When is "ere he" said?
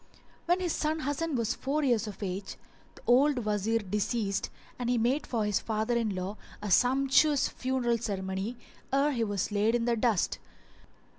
8.91-9.23